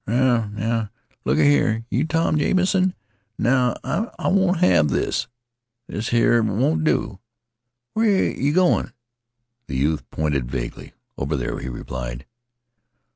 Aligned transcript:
"Now 0.07 0.47
now 0.51 0.89
look 1.25 1.37
a 1.37 1.43
here, 1.43 1.85
you 1.91 2.07
Tom 2.07 2.39
Jamison 2.39 2.95
now 3.37 3.75
I 3.83 4.29
won't 4.29 4.57
have 4.57 4.89
this 4.89 5.27
this 5.85 6.09
here 6.09 6.41
won't 6.41 6.83
do. 6.83 7.19
Where 7.93 8.07
where 8.07 8.31
yeh 8.31 8.51
goin'?" 8.51 8.93
The 9.67 9.77
youth 9.77 10.09
pointed 10.09 10.49
vaguely. 10.49 10.93
"Over 11.19 11.35
there," 11.35 11.59
he 11.59 11.69
replied. 11.69 12.25